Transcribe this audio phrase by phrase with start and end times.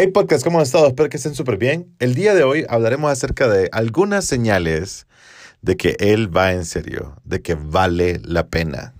[0.00, 0.86] Hey podcast, ¿cómo han estado?
[0.86, 1.92] Espero que estén súper bien.
[1.98, 5.08] El día de hoy hablaremos acerca de algunas señales
[5.60, 8.94] de que él va en serio, de que vale la pena.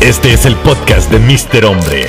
[0.00, 1.66] Este es el podcast de Mr.
[1.66, 2.06] Hombre.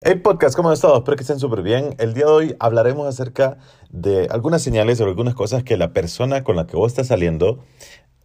[0.00, 0.96] Hey podcast, ¿cómo han estado?
[0.96, 1.96] Espero que estén súper bien.
[1.98, 3.58] El día de hoy hablaremos acerca
[3.90, 7.62] de algunas señales o algunas cosas que la persona con la que vos estás saliendo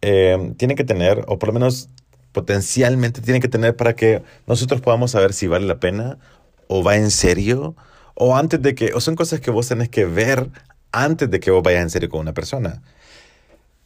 [0.00, 1.90] eh, tiene que tener, o por lo menos
[2.34, 6.18] potencialmente tiene que tener para que nosotros podamos saber si vale la pena
[6.68, 7.74] o va en serio
[8.14, 10.50] o antes de que, o son cosas que vos tenés que ver
[10.92, 12.82] antes de que vos vayas en serio con una persona.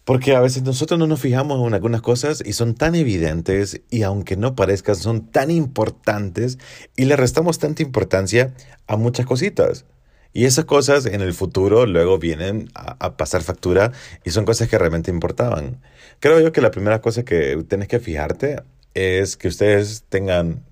[0.05, 4.03] Porque a veces nosotros no nos fijamos en algunas cosas y son tan evidentes y
[4.03, 6.59] aunque no parezcan, son tan importantes
[6.97, 8.55] y le restamos tanta importancia
[8.87, 9.85] a muchas cositas.
[10.33, 13.93] Y esas cosas en el futuro luego vienen a, pasar factura
[14.25, 15.81] y son cosas que realmente importaban.
[16.21, 18.63] Creo yo que la primera cosa que tienes que fijarte
[18.95, 20.65] es que ustedes tengan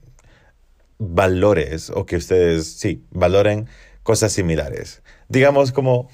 [0.98, 3.66] valores o que ustedes, sí, valoren
[4.02, 5.02] cosas similares.
[5.28, 6.08] Digamos como,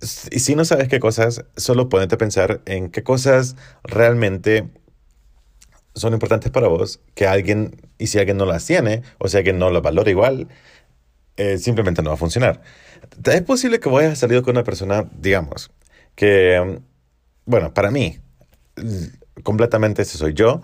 [0.00, 4.68] si no sabes qué cosas, solo ponete a pensar en qué cosas realmente
[5.94, 9.58] son importantes para vos, que alguien, y si alguien no las tiene, o si alguien
[9.58, 10.48] no las valora igual,
[11.38, 12.60] eh, simplemente no va a funcionar.
[13.24, 15.70] Es posible que vayas a salir con una persona, digamos,
[16.14, 16.80] que,
[17.46, 18.18] bueno, para mí,
[19.42, 20.60] completamente ese soy yo,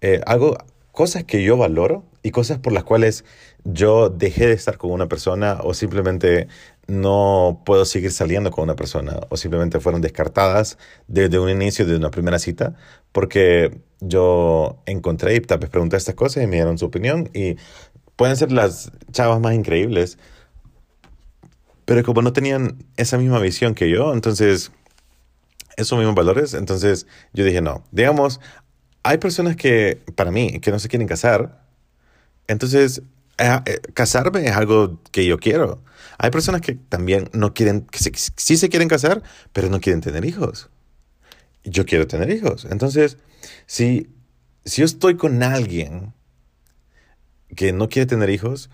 [0.00, 0.56] eh, hago
[0.92, 3.24] cosas que yo valoro y cosas por las cuales
[3.64, 6.48] yo dejé de estar con una persona o simplemente
[6.86, 11.96] no puedo seguir saliendo con una persona o simplemente fueron descartadas desde un inicio de
[11.96, 12.74] una primera cita
[13.12, 17.56] porque yo encontré y tal pregunté estas cosas y me dieron su opinión y
[18.16, 20.18] pueden ser las chavas más increíbles,
[21.84, 24.72] pero como no tenían esa misma visión que yo, entonces,
[25.76, 28.40] esos mismos valores, entonces yo dije, no, digamos,
[29.02, 31.64] hay personas que, para mí, que no se quieren casar,
[32.46, 33.02] entonces,
[33.38, 35.82] eh, eh, casarme es algo que yo quiero.
[36.18, 40.24] Hay personas que también no quieren, que sí se quieren casar, pero no quieren tener
[40.24, 40.70] hijos.
[41.64, 42.66] Yo quiero tener hijos.
[42.70, 43.16] Entonces,
[43.66, 44.10] si,
[44.64, 46.12] si yo estoy con alguien
[47.54, 48.70] que no quiere tener hijos,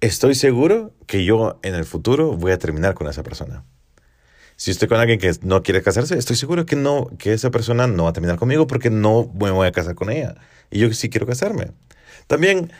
[0.00, 3.64] estoy seguro que yo en el futuro voy a terminar con esa persona.
[4.56, 7.86] Si estoy con alguien que no quiere casarse, estoy seguro que no, que esa persona
[7.86, 10.36] no va a terminar conmigo porque no me voy a casar con ella.
[10.70, 11.72] Y yo sí quiero casarme.
[12.28, 12.70] También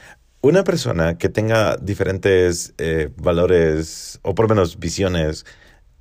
[0.40, 5.46] una persona que tenga diferentes eh, valores o por lo menos visiones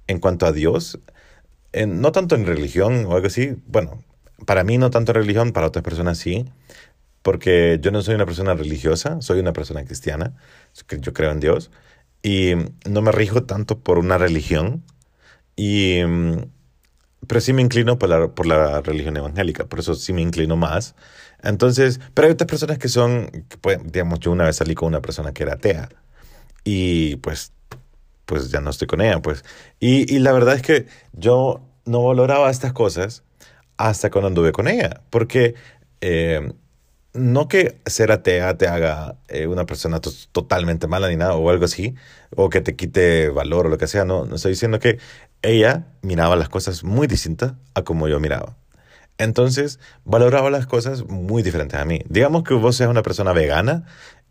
[0.07, 0.99] en cuanto a Dios,
[1.87, 4.03] no tanto en religión o algo así, bueno,
[4.45, 6.45] para mí no tanto en religión, para otras personas sí,
[7.23, 10.35] porque yo no soy una persona religiosa, soy una persona cristiana,
[10.89, 11.71] yo creo en Dios,
[12.21, 12.53] y
[12.87, 14.83] no me rijo tanto por una religión,
[15.55, 16.01] y,
[17.27, 20.57] pero sí me inclino por la, por la religión evangélica, por eso sí me inclino
[20.57, 20.95] más.
[21.41, 25.01] Entonces, pero hay otras personas que son, que digamos, yo una vez salí con una
[25.01, 25.89] persona que era atea,
[26.65, 27.53] y pues,
[28.25, 29.43] pues ya no estoy con ella, pues.
[29.79, 33.23] Y, y la verdad es que yo no valoraba estas cosas
[33.77, 35.55] hasta cuando anduve con ella, porque
[36.01, 36.53] eh,
[37.13, 39.99] no que ser atea te haga eh, una persona
[40.31, 41.95] totalmente mala ni nada o algo así,
[42.35, 44.99] o que te quite valor o lo que sea, no, no estoy diciendo que
[45.41, 48.55] ella miraba las cosas muy distintas a como yo miraba.
[49.19, 52.01] Entonces, valoraba las cosas muy diferentes a mí.
[52.09, 53.85] Digamos que vos seas una persona vegana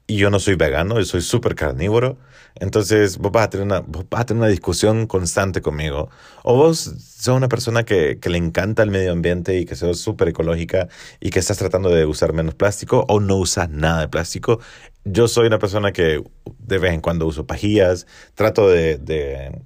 [0.06, 2.18] y yo no soy vegano, yo soy súper carnívoro.
[2.56, 6.10] Entonces vos vas, a tener una, vos vas a tener una discusión constante conmigo.
[6.42, 10.00] O vos sos una persona que, que le encanta el medio ambiente y que sos
[10.00, 10.88] súper ecológica
[11.20, 14.60] y que estás tratando de usar menos plástico o no usas nada de plástico.
[15.04, 16.22] Yo soy una persona que
[16.58, 19.62] de vez en cuando uso pajillas, trato de, de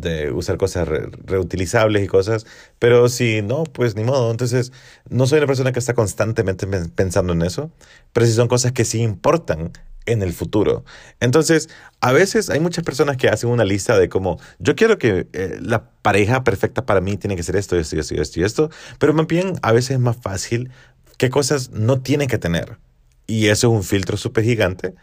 [0.00, 2.46] de usar cosas reutilizables y cosas,
[2.78, 4.30] pero si no, pues ni modo.
[4.30, 4.72] Entonces,
[5.08, 7.70] no soy una persona que está constantemente pensando en eso,
[8.12, 9.72] pero si son cosas que sí importan
[10.06, 10.84] en el futuro.
[11.20, 11.68] Entonces,
[12.00, 15.58] a veces hay muchas personas que hacen una lista de como, yo quiero que eh,
[15.60, 19.14] la pareja perfecta para mí tiene que ser esto, esto, esto, esto y esto, pero
[19.14, 20.70] más bien a veces es más fácil
[21.18, 22.78] qué cosas no tienen que tener.
[23.26, 24.94] Y eso es un filtro súper gigante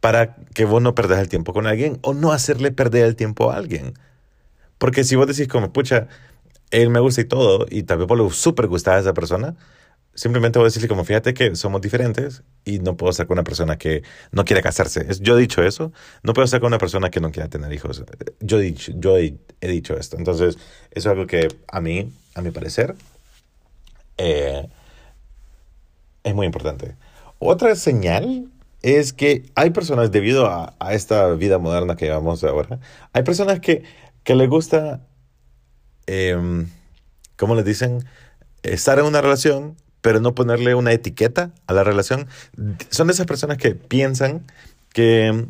[0.00, 3.50] para que vos no perdas el tiempo con alguien o no hacerle perder el tiempo
[3.50, 3.94] a alguien.
[4.82, 6.08] Porque si vos decís como, pucha,
[6.72, 9.54] él me gusta y todo, y tal vez vos le súper gustar a esa persona,
[10.12, 13.44] simplemente voy a decirle como, fíjate que somos diferentes y no puedo estar con una
[13.44, 14.02] persona que
[14.32, 15.06] no quiere casarse.
[15.20, 15.92] Yo he dicho eso,
[16.24, 18.02] no puedo estar con una persona que no quiera tener hijos.
[18.40, 20.16] Yo he dicho, yo he, dicho esto.
[20.16, 22.96] Entonces, eso es algo que a mí, a mi parecer,
[24.18, 24.66] eh,
[26.24, 26.96] es muy importante.
[27.38, 28.48] Otra señal
[28.82, 32.80] es que hay personas, debido a, a, esta vida moderna que llevamos ahora,
[33.12, 33.84] hay personas que
[34.24, 35.00] que le gusta,
[36.06, 36.66] eh,
[37.36, 38.04] ¿cómo les dicen?
[38.62, 42.28] Estar en una relación, pero no ponerle una etiqueta a la relación.
[42.90, 44.44] Son esas personas que piensan
[44.92, 45.46] que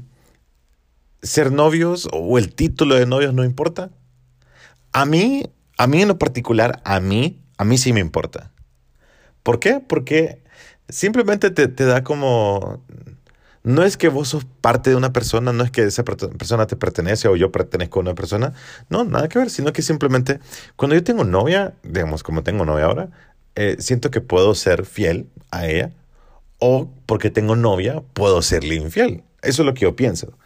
[1.22, 3.90] ser novios o el título de novios no importa.
[4.92, 5.44] A mí,
[5.78, 8.50] a mí en lo particular, a mí, a mí sí me importa.
[9.42, 9.80] ¿Por qué?
[9.80, 10.42] Porque
[10.88, 12.84] simplemente te, te da como...
[13.64, 16.76] No es que vos sos parte de una persona, no es que esa persona te
[16.76, 18.52] pertenece o yo pertenezco a una persona.
[18.88, 20.40] No, nada que ver, sino que simplemente
[20.76, 23.10] cuando yo tengo novia, digamos como tengo novia ahora,
[23.54, 25.92] eh, siento que puedo ser fiel a ella
[26.58, 29.24] o porque tengo novia, puedo serle infiel.
[29.42, 30.38] Eso es lo que yo pienso.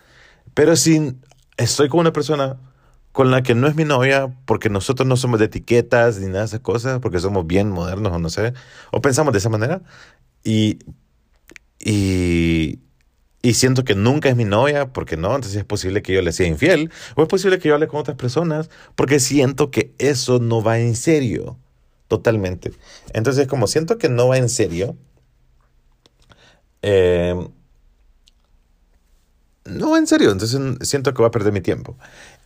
[0.54, 1.14] Pero si
[1.56, 2.58] estoy con una persona
[3.12, 6.40] con la que no es mi novia, porque nosotros no somos de etiquetas ni nada
[6.40, 8.52] de esas cosas, porque somos bien modernos o no sé,
[8.92, 9.80] o pensamos de esa manera,
[10.44, 10.78] y,
[11.80, 12.78] y,
[13.42, 16.32] y siento que nunca es mi novia, porque no, entonces es posible que yo le
[16.32, 20.38] sea infiel, o es posible que yo hable con otras personas, porque siento que eso
[20.40, 21.58] no va en serio,
[22.08, 22.72] totalmente.
[23.12, 24.96] Entonces, como siento que no va en serio,
[26.82, 27.34] eh,
[29.64, 31.96] no, en serio, entonces siento que voy a perder mi tiempo.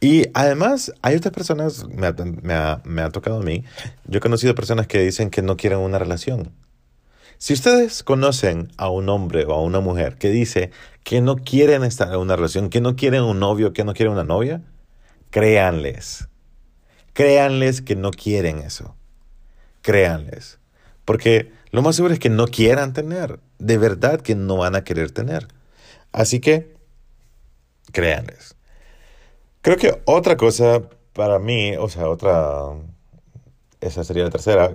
[0.01, 3.65] Y además, hay otras personas, me ha, me, ha, me ha, tocado a mí,
[4.07, 6.51] yo he conocido personas que dicen que no quieren una relación.
[7.41, 10.73] Si ustedes conocen a un hombre o a una mujer que dice
[11.03, 14.13] que no quieren estar en una relación, que no quieren un novio, que no quieren
[14.13, 14.61] una novia,
[15.31, 16.29] créanles.
[17.15, 18.95] Créanles que no quieren eso.
[19.81, 20.59] Créanles.
[21.07, 23.41] Porque lo más seguro es que no quieran tener.
[23.59, 25.49] De verdad que no van a querer tener.
[26.13, 26.77] Así que
[27.91, 28.55] créanles.
[29.63, 30.83] Creo que otra cosa
[31.15, 32.75] para mí, o sea, otra,
[33.81, 34.75] esa sería la tercera,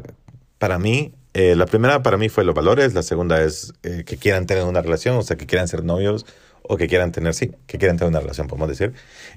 [0.58, 4.16] para mí, eh, la primera para mí fue los valores, la segunda es eh, que
[4.16, 6.26] quieran tener una relación, o sea, que quieran ser novios
[6.62, 8.94] o que quieran tener, sí, que quieran tener una relación, podemos decir.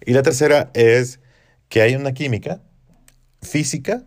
[0.06, 1.19] Y la tercera es
[1.69, 2.61] que hay una química
[3.43, 4.05] física,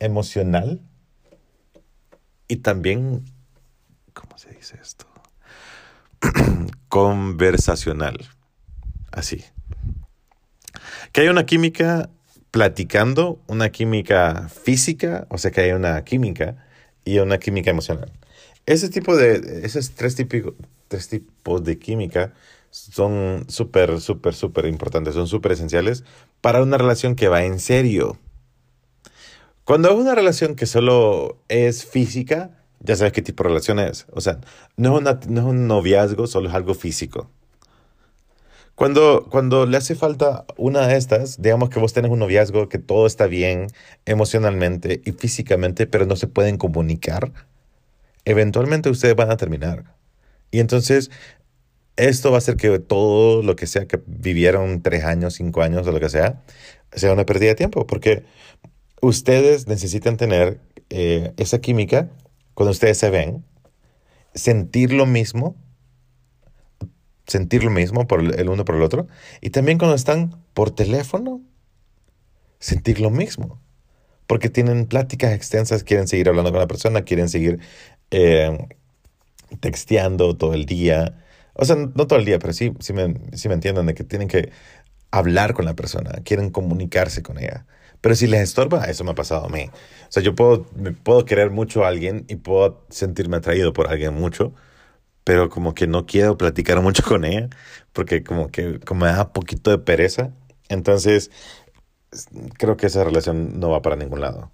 [0.00, 0.82] emocional
[2.46, 3.24] y también,
[4.12, 5.06] ¿cómo se dice esto?
[6.90, 8.18] Conversacional
[9.12, 9.42] así.
[11.12, 12.10] Que hay una química
[12.50, 16.66] platicando, una química física, o sea que hay una química
[17.04, 18.12] y una química emocional.
[18.66, 20.16] Ese tipo de, esos tres,
[20.88, 22.32] tres tipos de química
[22.70, 26.04] son súper, súper, súper importantes, son súper esenciales
[26.40, 28.18] para una relación que va en serio.
[29.64, 34.06] Cuando es una relación que solo es física, ya sabes qué tipo de relación es.
[34.12, 34.40] O sea,
[34.76, 37.30] no es, no es un noviazgo, solo es algo físico.
[38.80, 42.78] Cuando, cuando le hace falta una de estas, digamos que vos tenés un noviazgo, que
[42.78, 43.66] todo está bien
[44.06, 47.30] emocionalmente y físicamente, pero no se pueden comunicar,
[48.24, 49.84] eventualmente ustedes van a terminar.
[50.50, 51.10] Y entonces,
[51.96, 55.86] esto va a hacer que todo lo que sea que vivieron tres años, cinco años
[55.86, 56.40] o lo que sea,
[56.90, 58.24] sea una pérdida de tiempo, porque
[59.02, 62.08] ustedes necesitan tener eh, esa química
[62.54, 63.44] cuando ustedes se ven,
[64.34, 65.54] sentir lo mismo
[67.30, 69.06] sentir lo mismo por el uno por el otro.
[69.40, 71.40] Y también cuando están por teléfono,
[72.58, 73.60] sentir lo mismo.
[74.26, 77.60] Porque tienen pláticas extensas, quieren seguir hablando con la persona, quieren seguir
[78.10, 78.68] eh,
[79.60, 81.24] texteando todo el día.
[81.54, 84.04] O sea, no todo el día, pero sí, sí, me, sí me entienden de que
[84.04, 84.50] tienen que
[85.12, 87.66] hablar con la persona, quieren comunicarse con ella.
[88.00, 89.70] Pero si les estorba, eso me ha pasado a mí.
[90.08, 90.64] O sea, yo puedo,
[91.04, 94.54] puedo querer mucho a alguien y puedo sentirme atraído por alguien mucho,
[95.30, 97.48] pero como que no quiero platicar mucho con ella,
[97.92, 100.32] porque como que como me da poquito de pereza.
[100.68, 101.30] Entonces,
[102.58, 104.50] creo que esa relación no va para ningún lado.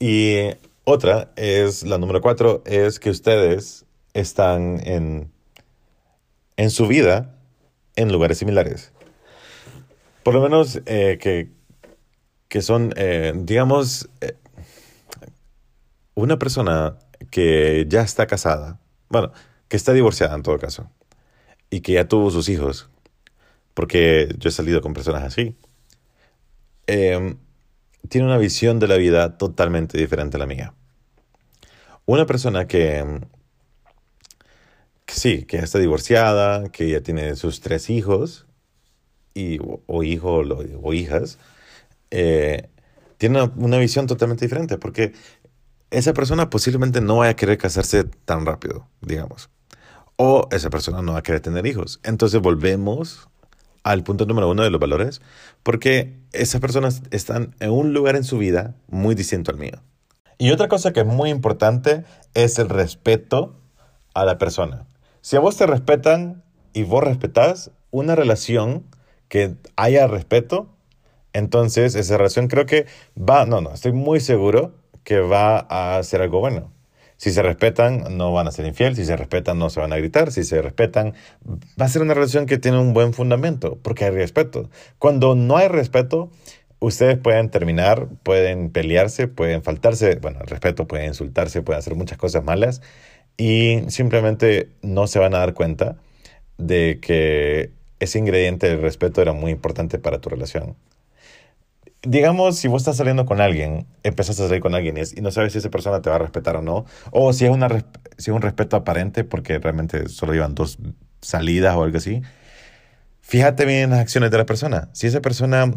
[0.00, 0.38] Y
[0.82, 5.30] otra es, la número cuatro, es que ustedes están en,
[6.56, 7.38] en su vida
[7.94, 8.90] en lugares similares.
[10.24, 11.52] Por lo menos eh, que,
[12.48, 14.34] que son, eh, digamos, eh,
[16.16, 16.98] una persona
[17.30, 19.32] que ya está casada bueno,
[19.68, 20.90] que está divorciada en todo caso,
[21.70, 22.88] y que ya tuvo sus hijos,
[23.74, 25.56] porque yo he salido con personas así,
[26.86, 27.38] em,
[28.08, 30.74] tiene una visión de la vida totalmente diferente a la mía.
[32.06, 33.04] Una persona que,
[35.06, 38.46] sí, que está divorciada, que ya tiene sus tres hijos,
[39.34, 40.48] y, o, hijos
[40.82, 41.38] o, hijas,
[42.10, 42.68] eh,
[43.18, 45.12] tiene una, visión totalmente diferente, porque
[45.90, 49.50] esa persona posiblemente no vaya a querer casarse tan rápido, digamos.
[50.16, 52.00] O esa persona no va a querer tener hijos.
[52.02, 53.28] Entonces volvemos
[53.82, 55.22] al punto número uno de los valores,
[55.62, 59.80] porque esas personas están en un lugar en su vida muy distinto al mío.
[60.38, 63.54] Y otra cosa que es muy importante es el respeto
[64.12, 64.86] a la persona.
[65.20, 68.84] Si a vos te respetan y vos respetás una relación
[69.28, 70.68] que haya respeto,
[71.32, 74.74] entonces esa relación creo que va, no, no, estoy muy seguro
[75.06, 76.72] que va a hacer algo bueno.
[77.16, 78.96] Si se respetan, no van a ser infiel.
[78.96, 80.32] Si se respetan, no se van a gritar.
[80.32, 81.14] Si se respetan,
[81.80, 84.68] va a ser una relación que tiene un buen fundamento, porque hay respeto.
[84.98, 86.32] Cuando no hay respeto,
[86.80, 92.18] ustedes pueden terminar, pueden pelearse, pueden faltarse, bueno, el respeto, pueden insultarse, pueden hacer muchas
[92.18, 92.82] cosas malas
[93.36, 95.98] y simplemente no se van a dar cuenta
[96.58, 97.70] de que
[98.00, 100.76] ese ingrediente del respeto era muy importante para tu relación.
[102.02, 105.52] Digamos, si vos estás saliendo con alguien, empezás a salir con alguien y no sabes
[105.52, 107.68] si esa persona te va a respetar o no, o si es, una,
[108.16, 110.78] si es un respeto aparente porque realmente solo llevan dos
[111.20, 112.22] salidas o algo así,
[113.22, 114.88] fíjate bien en las acciones de la persona.
[114.92, 115.72] Si esa persona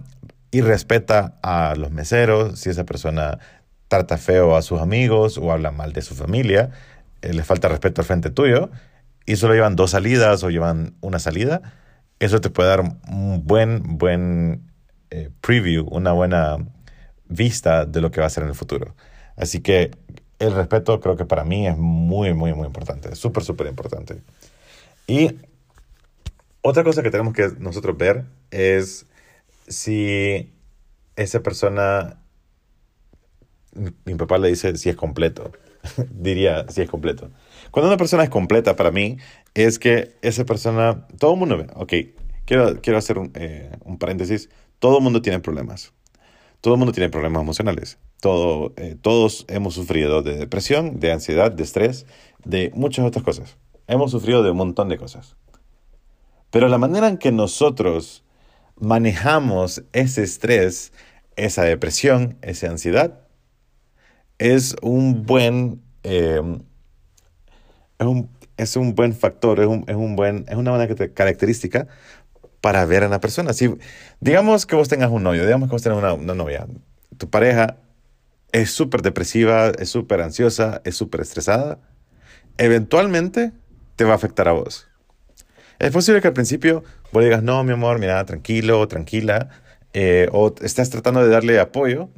[0.52, 3.40] irrespeta a los meseros, si esa persona
[3.88, 6.70] trata feo a sus amigos o habla mal de su familia,
[7.22, 8.70] eh, le falta respeto al frente tuyo
[9.26, 11.62] y solo llevan dos salidas o llevan una salida,
[12.20, 14.69] eso te puede dar un buen, buen
[15.12, 16.58] eh, preview, una buena
[17.28, 18.96] vista de lo que va a ser en el futuro.
[19.36, 19.92] Así que
[20.40, 24.22] el respeto creo que para mí es muy, muy, muy importante, súper, súper importante.
[25.08, 25.38] Y
[26.62, 29.06] otra cosa que tenemos que nosotros ver es
[29.68, 30.54] si
[31.16, 32.22] esa persona,
[34.06, 35.52] mi papá le dice si es completo,
[36.10, 37.30] diría si es completo.
[37.72, 39.18] Cuando una persona es completa para mí,
[39.54, 41.94] es que esa persona, todo el mundo ve, ok,
[42.46, 44.50] quiero, quiero hacer un, eh, un paréntesis,
[44.80, 45.94] todo el mundo tiene problemas.
[46.62, 48.00] Todo el mundo tiene problemas emocionales.
[48.20, 52.06] Todo, eh, todos hemos sufrido de depresión, de ansiedad, de estrés,
[52.44, 53.58] de muchas otras cosas.
[53.88, 55.36] Hemos sufrido de un montón de cosas.
[56.52, 58.24] Pero la manera en que nosotros
[58.76, 60.92] manejamos ese estrés,
[61.36, 63.22] esa depresión, esa ansiedad,
[64.38, 66.42] es un buen, eh,
[68.58, 71.88] es, un, buen factor, es, un, buen, es una buena característica
[72.62, 73.54] para ver a una persona.
[73.54, 73.74] Si,
[74.20, 76.68] digamos que vos tengas un novio, digamos que vos tengas una, una novia,
[77.18, 77.78] tu pareja
[78.52, 81.80] es súper depresiva, es súper ansiosa, es súper estresada,
[82.58, 83.52] eventualmente
[83.96, 84.88] te va a afectar a vos.
[85.80, 89.50] Es posible que al principio vos digas, no, mi amor, mira, tranquilo, tranquila,
[89.94, 92.10] eh, o estás tratando de darle apoyo,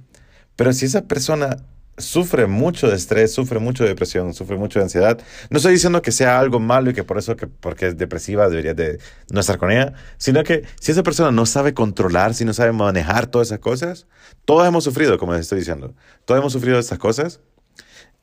[0.56, 1.58] pero si esa persona
[1.98, 5.20] sufre mucho de estrés, sufre mucho de depresión, sufre mucho de ansiedad.
[5.50, 8.50] No estoy diciendo que sea algo malo y que por eso, que porque es depresiva,
[8.50, 9.00] deberías de
[9.32, 12.72] no estar con ella, sino que si esa persona no sabe controlar, si no sabe
[12.72, 14.08] manejar todas esas cosas,
[14.46, 15.94] todos hemos sufrido, como les estoy diciendo,
[16.26, 17.40] todos hemos sufrido estas cosas.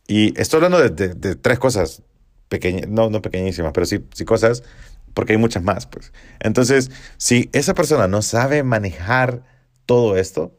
[0.07, 2.03] Y estoy hablando de, de, tres cosas
[2.49, 4.63] pequeñas, no, no pequeñísimas, pero sí, sí cosas
[5.15, 6.13] porque hay muchas más, pues.
[6.41, 9.43] Entonces, si esa persona no sabe manejar
[9.85, 10.55] todo esto,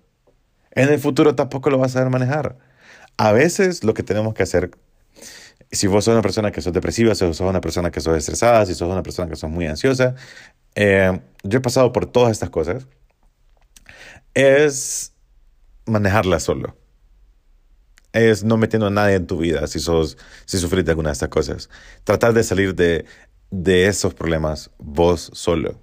[0.72, 2.58] en el futuro tampoco lo va a saber manejar.
[3.20, 4.72] A veces lo que tenemos que hacer,
[5.74, 8.66] si vos sos una persona que sos depresiva, si sos una persona que sos estresada,
[8.66, 10.16] si sos una persona que sos muy ansiosa,
[10.76, 12.88] eh, yo he pasado por todas estas cosas,
[14.34, 15.12] es
[15.86, 16.78] manejarla solo.
[18.14, 21.14] Es no metiendo a nadie en tu vida si, sos, si sufrís de alguna de
[21.14, 21.70] estas cosas.
[22.06, 23.04] Tratar de salir de,
[23.52, 25.78] de esos problemas vos solo.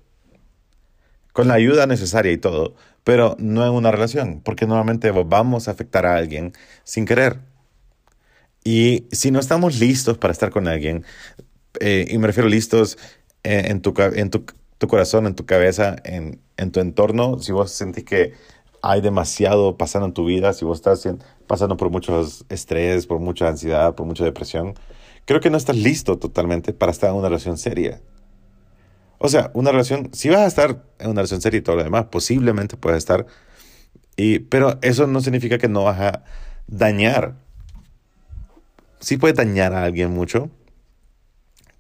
[1.35, 5.71] Con la ayuda necesaria y todo, pero no en una relación, porque normalmente vamos a
[5.71, 7.39] afectar a alguien sin querer.
[8.65, 11.05] Y si no estamos listos para estar con alguien,
[11.79, 12.99] eh, y me refiero listos
[13.45, 14.45] en, tu, en tu,
[14.79, 18.33] tu, corazón, en tu cabeza, en, en tu entorno, si vos sentís que
[18.83, 21.09] hay demasiado pasando en tu vida, si vos estás
[21.47, 24.75] pasando por mucho estrés, por mucha ansiedad, por mucha depresión,
[25.27, 28.01] creo que no estás listo totalmente para estar en una relación seria.
[29.19, 31.85] O sea, una relación, si vas a estar en una relación seria y todo lo
[31.85, 33.27] demás, posiblemente puedes estar,
[34.17, 36.25] y, pero eso no significa que no vas a
[36.67, 37.35] dañar.
[39.01, 40.51] Sí puede dañar a alguien mucho,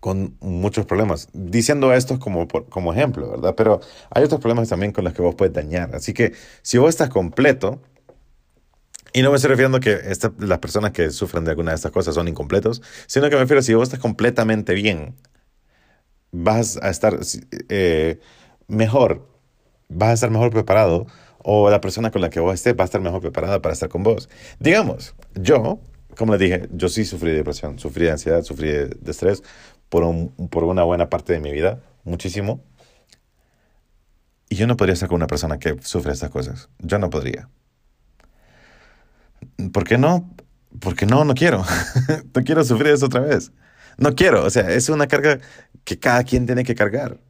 [0.00, 1.28] con muchos problemas.
[1.32, 3.54] Diciendo esto como, como ejemplo, ¿verdad?
[3.56, 5.94] Pero hay otros problemas también con los que vos puedes dañar.
[5.96, 7.80] Así que si vos estás completo,
[9.12, 9.98] y no me estoy refiriendo que
[10.38, 13.60] las personas que sufren de alguna de estas cosas son incompletos, sino que me refiero
[13.60, 15.14] a si vos estás completamente bien,
[16.36, 17.18] vas a estar
[17.68, 18.20] eh,
[18.68, 19.26] mejor,
[19.88, 21.06] vas a estar mejor preparado
[21.38, 23.88] o la persona con la que vos estés va a estar mejor preparada para estar
[23.88, 24.28] con vos.
[24.58, 25.80] Digamos, yo,
[26.16, 29.42] como les dije, yo sí sufrí de depresión, sufrí de ansiedad, sufrí de, estrés
[29.88, 30.04] por,
[30.50, 32.62] por una buena parte de mi vida, muchísimo.
[34.48, 36.68] Y yo no podría estar con una persona que sufre estas cosas.
[36.78, 37.48] Yo no podría.
[39.72, 40.30] ¿Por qué no?
[40.80, 41.64] Porque no, no quiero.
[42.34, 43.52] no quiero sufrir eso otra vez.
[43.98, 44.44] No quiero.
[44.44, 45.38] O sea, es una carga
[45.86, 47.20] que cada quien tiene que cargar.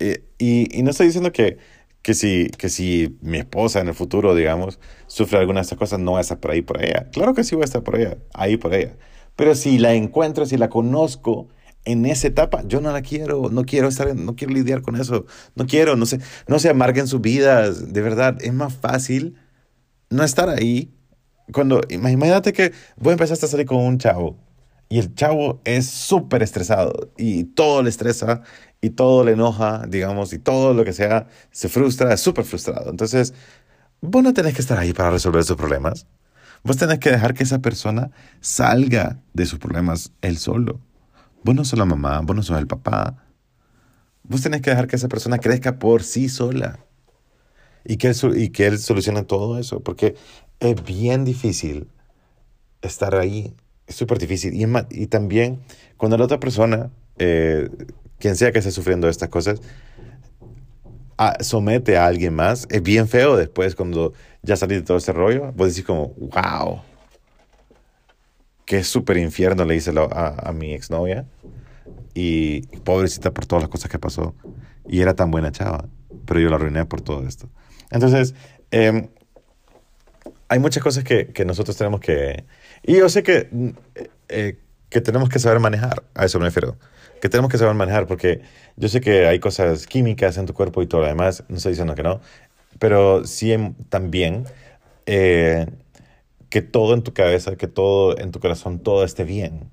[0.00, 1.56] Eh, y, y, no estoy diciendo que,
[2.02, 6.00] que, si, que si mi esposa en el futuro, digamos, sufre alguna de estas cosas,
[6.00, 7.08] no va a estar por ahí por ella.
[7.12, 8.96] Claro que sí voy a estar por ella, ahí por ella.
[9.36, 11.48] Pero si la encuentro, si la conozco
[11.84, 15.24] en esa etapa, yo no la quiero, no quiero estar, no quiero lidiar con eso,
[15.54, 19.36] no quiero, no sé, no se amarguen sus vidas, de verdad, es más fácil
[20.10, 20.92] no estar ahí
[21.52, 24.36] cuando, imagínate que vos empezaste a salir con un chavo
[24.88, 28.42] y el chavo es súper estresado y todo le estresa
[28.80, 32.90] y todo le enoja, digamos, y todo lo que sea se frustra, es súper frustrado.
[32.90, 33.34] Entonces,
[34.00, 36.06] vos no tenés que estar ahí para resolver sus problemas.
[36.62, 40.80] Vos tenés que dejar que esa persona salga de sus problemas él solo.
[41.42, 43.24] Vos no sos la mamá, vos no sos el papá.
[44.22, 46.80] Vos tenés que dejar que esa persona crezca por sí sola
[47.84, 50.16] y que él, y que él solucione todo eso, porque
[50.58, 51.88] es bien difícil
[52.82, 53.54] estar ahí,
[53.86, 54.54] es súper difícil.
[54.54, 55.60] Y, y, también
[55.96, 57.68] cuando la otra persona, eh,
[58.18, 59.60] quien sea que esté sufriendo estas cosas,
[61.40, 64.12] somete a alguien más, es bien feo después cuando
[64.42, 66.82] ya salí de todo ese rollo, vos decís como, wow,
[68.66, 71.26] qué súper infierno le hice a, a mi exnovia
[72.12, 74.34] y pobrecita por todas las cosas que pasó
[74.88, 75.88] y era tan buena chava,
[76.26, 77.48] pero yo la arruiné por todo esto.
[77.90, 78.34] Entonces,
[78.70, 79.08] eh,
[80.48, 82.44] hay muchas cosas que, que, nosotros tenemos que...
[82.82, 83.48] Y yo sé que,
[84.28, 86.76] eh, que tenemos que saber manejar, a eso me refiero,
[87.20, 88.42] que tenemos que saber manejar porque
[88.76, 91.72] yo sé que hay cosas químicas en tu cuerpo y todo lo demás, no estoy
[91.72, 92.20] diciendo que no,
[92.78, 93.56] pero sí
[93.88, 94.44] también
[95.06, 95.66] eh,
[96.50, 99.70] que todo en tu cabeza, que todo en tu corazón, todo esté bien.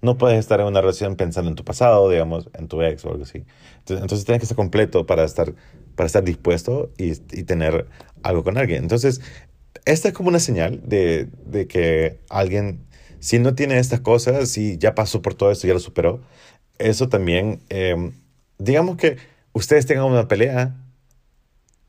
[0.00, 3.10] No puedes estar en una relación pensando en tu pasado, digamos, en tu ex o
[3.10, 3.44] algo así.
[3.78, 5.54] Entonces, entonces tienes que estar completo para estar,
[5.96, 7.86] para estar dispuesto y, y tener
[8.22, 8.84] algo con alguien.
[8.84, 9.20] Entonces,
[9.88, 12.86] esta es como una señal de, de, que alguien,
[13.20, 16.20] si no tiene estas cosas, si ya pasó por todo esto, ya lo superó,
[16.78, 18.12] eso también, eh,
[18.58, 19.16] digamos que
[19.52, 20.76] ustedes tengan una pelea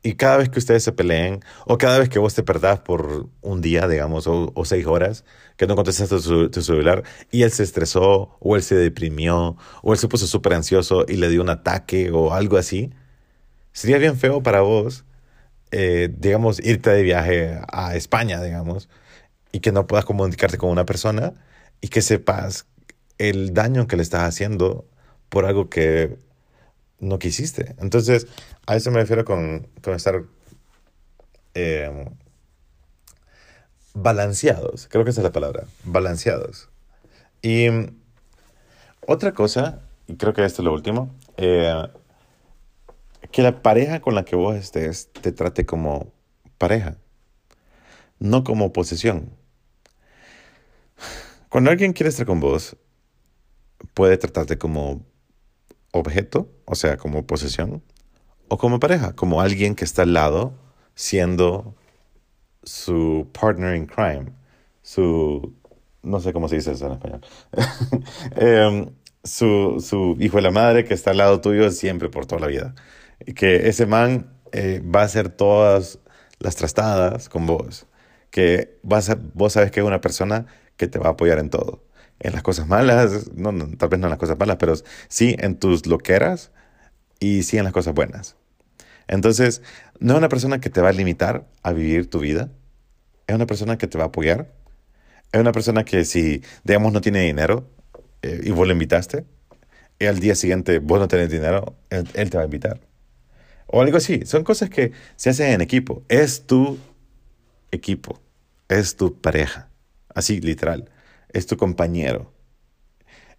[0.01, 3.27] y cada vez que ustedes se peleen, o cada vez que vos te perdás por
[3.41, 5.25] un día, digamos, o, seis horas,
[5.58, 9.91] que no contestaste tu, tu, celular, y él se estresó, o él se deprimió, o
[9.91, 12.91] él se puso súper ansioso y le dio un ataque o algo así,
[13.74, 15.03] sería bien feo para vos,
[15.71, 18.89] eh, digamos, irte de viaje a España, digamos,
[19.51, 21.33] y que no puedas comunicarte con una persona
[21.81, 22.65] y que sepas
[23.17, 24.85] el daño que le estás haciendo
[25.29, 26.17] por algo que
[26.99, 27.75] no quisiste.
[27.79, 28.27] Entonces,
[28.65, 30.24] a eso me refiero con, estar
[31.53, 32.09] eh,
[33.94, 34.87] balanceados.
[34.89, 36.70] Creo que esa es la palabra, balanceados.
[37.41, 37.67] Y
[39.05, 41.87] otra cosa, y creo que esto es lo último, eh,
[43.32, 46.12] que la pareja con la que vos estés te trate como
[46.58, 46.98] pareja,
[48.20, 49.32] no como posesión.
[51.50, 52.75] Cuando alguien quiere estar con vos,
[53.94, 55.01] puede tratarte como
[55.92, 57.82] objeto, o sea, como posesión,
[58.48, 60.53] o como pareja, como alguien que está al lado
[60.96, 61.75] siendo
[62.64, 64.34] su partner in crime,
[64.82, 65.53] su,
[66.03, 67.22] no sé cómo se dice eso en español,
[68.36, 68.90] em,
[69.24, 72.48] su, su, hijo de la madre que está al lado tuyo siempre por toda la
[72.48, 72.75] vida.
[73.36, 76.00] Que ese man eh, va a hacer todas
[76.40, 77.88] las trastadas con vos,
[78.32, 80.46] que vas a, vos sabes que es una persona
[80.77, 81.84] que te va a apoyar en todo
[82.20, 84.74] en las cosas malas, no, tal vez no en las cosas malas, pero
[85.08, 86.51] sí en tus loqueras
[87.20, 88.36] y sí en las cosas buenas.
[89.08, 89.62] Entonces,
[90.00, 92.50] no es una persona que te va a limitar a vivir tu vida,
[93.27, 94.51] es una persona que te va a apoyar,
[95.32, 97.70] es una persona que si, digamos, no tiene dinero
[98.22, 99.25] eh, y vos lo invitaste,
[99.98, 102.79] y al día siguiente vos no tenés dinero, él, él te va a invitar.
[103.72, 104.22] O algo así.
[104.25, 106.03] Son cosas que se hacen en equipo.
[106.10, 106.77] Es tu
[107.72, 108.20] equipo,
[108.68, 109.70] es tu pareja,
[110.14, 110.90] así literal
[111.29, 112.34] es tu compañero,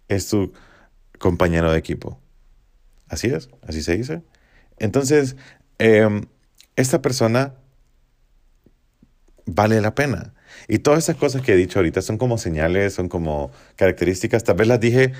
[0.07, 0.53] es tu
[1.19, 2.19] compañero de equipo.
[3.07, 4.23] Así es, así se dice.
[4.79, 5.35] Entonces,
[5.77, 6.25] em,
[6.75, 7.55] esta persona
[9.45, 10.33] vale la pena.
[10.67, 14.43] Y todas esas cosas que he dicho ahorita son como señales, son como características.
[14.43, 15.13] Tal vez las dije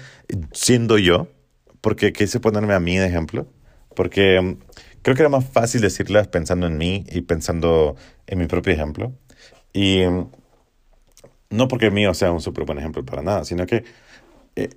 [0.54, 1.28] siendo yo,
[1.82, 3.47] porque quise ponerme a mí de ejemplo,
[3.95, 4.58] porque em,
[5.01, 7.95] creo que era más fácil decirlas pensando en mí y pensando
[8.27, 9.13] en mi propio ejemplo.
[9.73, 10.27] Y em,
[11.49, 13.83] no porque el mío sea un súper buen ejemplo para nada, sino que
[14.55, 14.69] eh,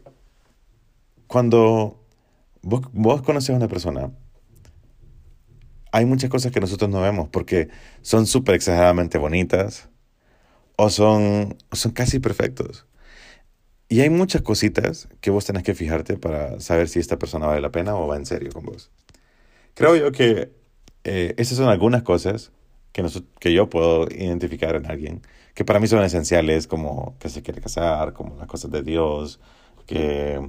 [1.26, 2.00] cuando
[2.62, 4.12] vos, vos conoces a una persona,
[5.92, 7.68] hay muchas cosas que nosotros no vemos porque
[8.02, 9.88] son súper exageradamente bonitas
[10.76, 12.86] o son, son casi perfectos.
[13.88, 17.60] Y hay muchas cositas que vos tenés que fijarte para saber si esta persona vale
[17.60, 18.90] la pena o va en serio con vos.
[19.74, 20.52] Creo yo que
[21.04, 22.52] eh, esas son algunas cosas
[22.92, 23.04] que,
[23.40, 25.22] que yo puedo identificar en alguien
[25.54, 29.40] que para mí son esenciales, como que se quiere casar, como las cosas de Dios,
[29.86, 30.40] que,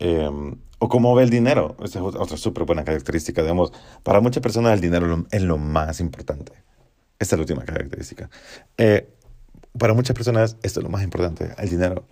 [0.00, 1.76] em, o cómo ve el dinero.
[1.82, 3.42] Esa es otra súper buena característica.
[3.42, 6.52] Digamos, para muchas personas el dinero es lo más importante.
[7.18, 8.28] Esta es la última característica.
[8.76, 9.08] Eh,
[9.78, 12.04] para muchas personas esto es lo más importante, el dinero.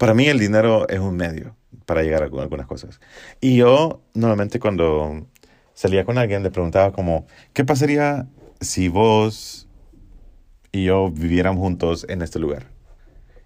[0.00, 3.00] Para mí el dinero es un medio para llegar a algunas cosas.
[3.38, 5.26] Y yo normalmente cuando
[5.74, 8.26] salía con alguien le preguntaba como, ¿qué pasaría
[8.62, 9.68] si vos
[10.72, 12.68] y yo viviéramos juntos en este lugar.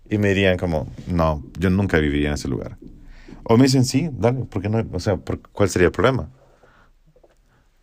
[0.08, 2.76] Y me dirían como, no, yo nunca viviría en ese lugar.
[3.42, 4.84] O me dicen, sí, dale, ¿por qué no?
[4.92, 5.18] O sea,
[5.52, 6.30] ¿cuál sería el problema?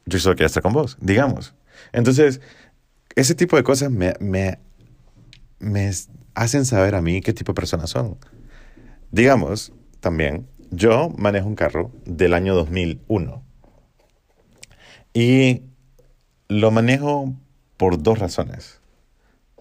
[0.06, 1.54] Yo solo quiero estar con vos, digamos.
[1.92, 2.40] Entonces,
[3.16, 4.60] ese tipo de cosas me, me,
[5.60, 5.92] me
[6.36, 8.18] hacen saber a mí qué tipo de personas son.
[9.12, 13.44] Digamos, también, yo manejo un carro del año 2001.
[15.14, 15.64] Y
[16.48, 17.34] lo manejo
[17.76, 18.80] por dos razones.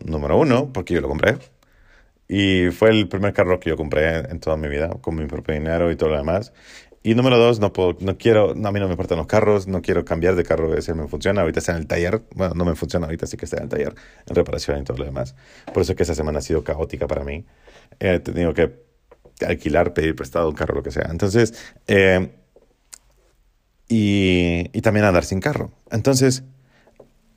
[0.05, 1.37] Número uno, porque yo lo compré.
[2.29, 5.53] Y fue el primer carro que yo compré en toda mi vida, con mi propio
[5.53, 6.53] dinero y todo lo demás.
[7.03, 9.83] Y número dos, no, puedo, no quiero, a mí no me importan los carros, no
[9.83, 12.75] quiero cambiar de carro, ese me funciona, ahorita está en el taller, bueno, no me
[12.77, 13.95] funciona ahorita, sí que está en el taller,
[14.27, 15.35] en reparación y todo lo demás.
[15.73, 17.47] Por eso es que esa semana ha sido caótica para mí.
[17.99, 18.90] He tenido que
[19.47, 21.09] alquilar, pedir prestado un carro, lo que sea.
[21.11, 21.55] Entonces,
[21.87, 22.31] eh,
[23.89, 25.73] y, también andar sin carro.
[25.91, 26.45] Entonces,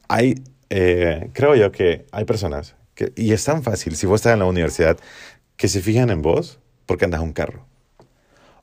[0.07, 0.35] hay,
[0.69, 2.75] eh, creo yo que hay personas,
[3.15, 4.97] y es tan fácil, si vos estás en la universidad,
[5.57, 7.65] que se fijan en vos porque andas un carro.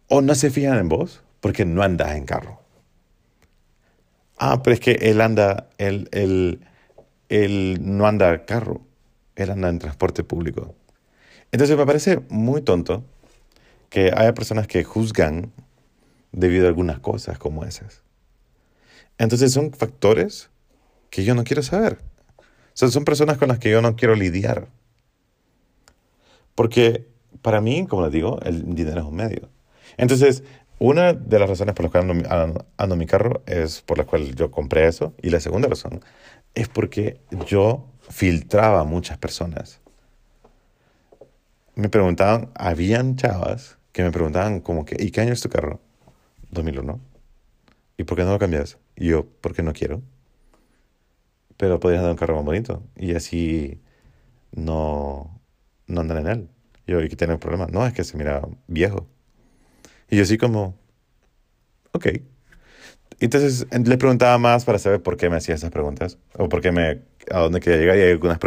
[0.09, 2.61] O no se fijan en vos porque no andas en carro.
[4.39, 6.61] Ah, pero es que él anda, él, él,
[7.29, 8.81] él no anda carro,
[9.37, 10.75] él anda en transporte público.
[11.53, 13.05] Entonces me parece muy tonto
[13.91, 15.53] que haya personas que juzgan
[16.33, 18.03] debido a algunas cosas como esas.
[19.19, 20.49] Entonces son factores
[21.11, 21.99] que yo no quiero saber.
[22.73, 24.69] Son, son personas con las que yo no quiero lidiar.
[26.55, 27.07] Porque
[27.43, 29.49] para mí, como les digo, el dinero es un medio.
[29.97, 30.45] Entonces,
[30.79, 34.35] una de las razones por las que ando, ando, mi carro es por la cual
[34.35, 35.15] yo compré eso.
[35.21, 36.01] Y la segunda razón
[36.55, 39.81] es porque yo filtraba a muchas personas.
[41.75, 45.81] Me preguntaban, habían chavas que me preguntaban como que, ¿y qué año es tu carro?
[46.51, 47.01] 2001.
[47.99, 48.79] ¿Y por qué no lo cambias?
[48.97, 50.03] Y yo, porque no quiero.
[51.57, 52.83] Pero podrías dar un carro más bonito.
[52.97, 53.81] Y así
[54.53, 55.41] no,
[55.87, 56.49] no andan en él.
[56.87, 57.67] Y yo, ¿y qué tiene el problema?
[57.67, 59.07] No, es que se mira viejo.
[60.09, 60.79] Y yo así como,
[61.93, 62.07] ok.
[63.21, 66.19] Entonces le preguntaba más para saber por qué me hacía esas preguntas.
[66.39, 67.99] O por qué me, a dónde quería llegar.
[67.99, 68.39] Y hay algunas,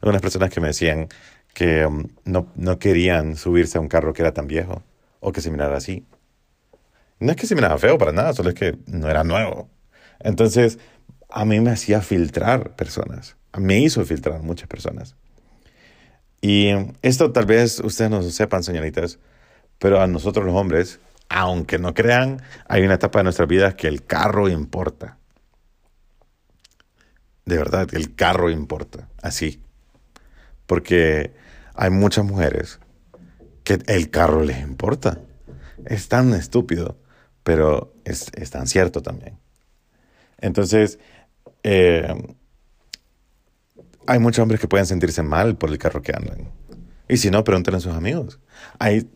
[0.00, 1.08] algunas personas que me decían,
[1.52, 4.82] que um, no, no, querían subirse a un carro que era tan viejo
[5.24, 6.06] o que se mirara así.
[7.18, 9.70] No es que se mirara feo para nada, solo es que no era nuevo.
[10.20, 10.78] Entonces,
[11.30, 13.36] a mí me hacía filtrar personas.
[13.56, 15.16] Me hizo filtrar muchas personas.
[16.42, 19.18] Y esto tal vez ustedes no sepan, señoritas,
[19.78, 23.88] pero a nosotros los hombres, aunque no crean, hay una etapa de nuestra vida que
[23.88, 25.16] el carro importa.
[27.46, 29.08] De verdad, el carro importa.
[29.22, 29.62] Así.
[30.66, 31.32] Porque
[31.74, 32.78] hay muchas mujeres
[33.64, 35.18] que el carro les importa.
[35.86, 36.98] Es tan estúpido,
[37.42, 39.38] pero es, tan cierto también.
[40.38, 40.98] Entonces,
[41.62, 42.14] eh,
[44.06, 46.50] hay muchos hombres que pueden sentirse mal por el carro que andan.
[47.08, 48.40] Y si no, pregúntenle a sus amigos.
[48.78, 49.08] Hay,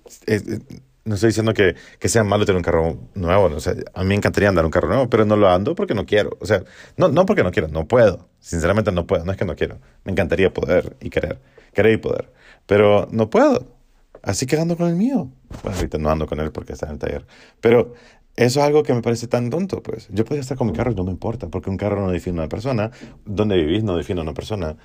[1.05, 3.45] no estoy diciendo que, que, sea malo tener un carro nuevo.
[3.45, 5.95] O sea, a mí me encantaría andar un carro nuevo, pero no lo ando porque
[5.95, 6.37] no quiero.
[6.41, 6.65] O sea,
[6.97, 8.29] no, no porque no quiero, no puedo.
[8.41, 9.25] Sinceramente no puedo.
[9.25, 9.79] No es que no quiero.
[10.05, 11.41] Me encantaría poder y querer.
[11.73, 12.33] Querer y poder.
[12.67, 13.78] Pero no puedo.
[14.23, 15.31] Así que ando con el mío.
[15.63, 17.27] Bueno, ahorita no ando con él porque está en el taller.
[17.61, 17.95] Pero
[18.37, 20.09] eso es algo que me parece tan tonto, pues.
[20.11, 22.39] Yo podría estar con mi carro y no me importa, porque un carro no define
[22.39, 22.91] a una persona.
[23.25, 24.77] Donde vivís no define a una persona.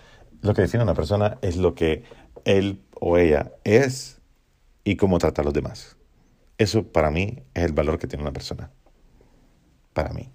[0.42, 2.04] Lo que define a una persona es lo que
[2.46, 4.22] él o ella es
[4.84, 5.98] y cómo trata a los demás.
[6.58, 8.72] Eso para mí es el valor que tiene una persona.
[9.94, 10.30] Para mí.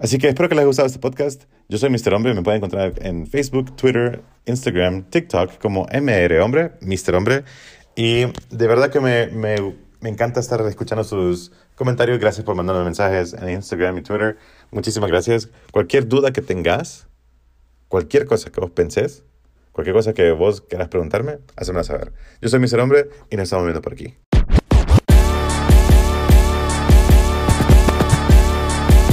[0.00, 1.44] Así que espero que les haya gustado este podcast.
[1.68, 2.14] Yo soy Mr.
[2.14, 7.14] Hombre, me pueden encontrar en Facebook, Twitter, Instagram, TikTok como MR Hombre, Mr.
[7.16, 7.44] Hombre.
[7.96, 9.56] Y de verdad que me, me,
[10.00, 12.20] me encanta estar escuchando sus comentarios.
[12.20, 14.36] Gracias por mandarme mensajes en Instagram y Twitter.
[14.70, 15.48] Muchísimas gracias.
[15.72, 17.08] Cualquier duda que tengas,
[17.88, 19.24] cualquier cosa que vos pensés,
[19.72, 22.12] cualquier cosa que vos quieras preguntarme, hacemela saber.
[22.40, 22.78] Yo soy Mr.
[22.78, 24.14] Hombre y nos estamos viendo por aquí.